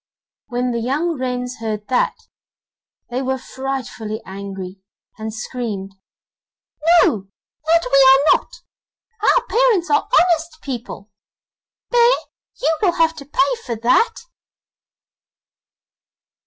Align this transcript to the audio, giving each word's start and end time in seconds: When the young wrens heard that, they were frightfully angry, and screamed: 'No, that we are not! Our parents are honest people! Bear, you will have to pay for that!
When 0.47 0.71
the 0.71 0.79
young 0.79 1.15
wrens 1.15 1.57
heard 1.57 1.87
that, 1.89 2.15
they 3.11 3.21
were 3.21 3.37
frightfully 3.37 4.19
angry, 4.25 4.81
and 5.19 5.31
screamed: 5.31 5.93
'No, 7.03 7.27
that 7.67 7.87
we 7.91 8.07
are 8.09 8.35
not! 8.35 8.63
Our 9.21 9.45
parents 9.47 9.91
are 9.91 10.09
honest 10.11 10.57
people! 10.63 11.11
Bear, 11.91 12.13
you 12.63 12.75
will 12.81 12.93
have 12.93 13.15
to 13.17 13.25
pay 13.25 13.55
for 13.63 13.75
that! 13.75 14.21